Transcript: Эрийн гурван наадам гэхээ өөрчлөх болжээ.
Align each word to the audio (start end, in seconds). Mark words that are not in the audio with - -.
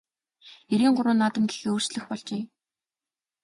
Эрийн 0.73 0.93
гурван 0.95 1.17
наадам 1.19 1.45
гэхээ 1.47 1.69
өөрчлөх 1.73 2.05
болжээ. 2.09 2.43